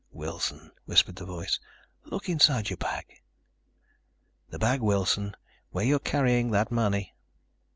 "Wilson," 0.09 0.71
whispered 0.85 1.15
the 1.17 1.27
voice, 1.27 1.59
"look 2.05 2.27
inside 2.27 2.71
your 2.71 2.77
bag. 2.77 3.21
The 4.49 4.57
bag, 4.57 4.81
Wilson, 4.81 5.35
where 5.69 5.85
you 5.85 5.97
are 5.97 5.99
carrying 5.99 6.49
that 6.49 6.71
money. 6.71 7.13